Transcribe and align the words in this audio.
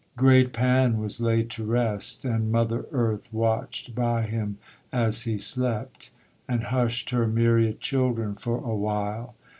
Great 0.17 0.51
Pan 0.51 0.97
was 0.97 1.21
laid 1.21 1.51
to 1.51 1.63
rest; 1.63 2.25
And 2.25 2.51
Mother 2.51 2.87
Earth 2.91 3.31
watched 3.31 3.93
by 3.93 4.23
him 4.25 4.57
as 4.91 5.25
he 5.25 5.37
slept, 5.37 6.09
And 6.47 6.63
hushed 6.63 7.11
her 7.11 7.27
myriad 7.27 7.81
children 7.81 8.33
for 8.33 8.57
a 8.57 8.75
while. 8.75 9.35